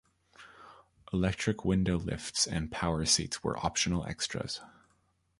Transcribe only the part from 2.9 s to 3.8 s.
seats were